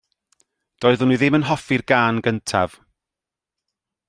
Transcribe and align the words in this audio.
Doeddwn 0.83 1.13
i 1.15 1.19
ddim 1.23 1.37
yn 1.39 1.45
hoffi'r 1.49 1.85
gân 1.93 2.23
gyntaf. 2.29 2.79